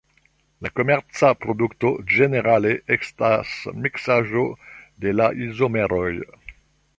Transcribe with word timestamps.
La 0.65 0.69
komerca 0.77 1.29
produkto 1.43 1.91
ĝenerale 2.13 2.71
estas 2.97 3.51
miksaĵo 3.85 4.47
de 5.05 5.15
la 5.21 5.29
izomeroj. 5.51 6.11